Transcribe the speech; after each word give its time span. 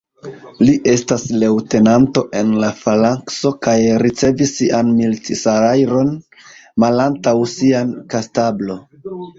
Li 0.67 0.73
estas 0.93 1.25
leŭtenanto 1.43 2.23
en 2.39 2.49
la 2.63 2.71
_falankso_ 2.79 3.53
kaj 3.67 3.77
ricevas 4.05 4.57
sian 4.61 4.91
milit-salajron 4.97 6.13
malantaŭ 6.87 7.37
sia 7.57 7.89
kastablo. 8.17 8.83